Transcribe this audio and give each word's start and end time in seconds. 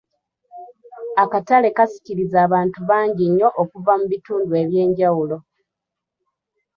Akatale 1.23 1.67
kasikiriza 1.77 2.37
abantu 2.47 2.77
bangi 2.89 3.23
nnyo 3.27 3.49
okuva 3.61 3.91
mu 3.99 4.05
bitundu 4.11 4.51
eby'enjawulo. 4.63 5.37